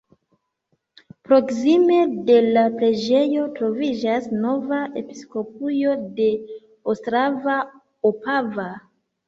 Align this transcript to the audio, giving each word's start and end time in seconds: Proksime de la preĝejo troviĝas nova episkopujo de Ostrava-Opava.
Proksime 1.27 1.97
de 2.29 2.37
la 2.55 2.63
preĝejo 2.79 3.45
troviĝas 3.61 4.27
nova 4.47 4.81
episkopujo 5.05 5.95
de 6.19 6.33
Ostrava-Opava. 6.97 8.71